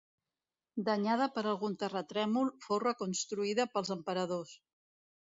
[0.85, 4.55] Danyada per algun terratrèmol, fou reconstruïda pels emperadors.